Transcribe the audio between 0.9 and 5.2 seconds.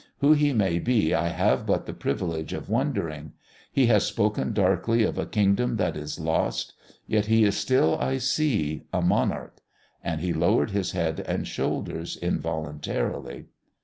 I have but the privilege of wondering. He has spoken darkly of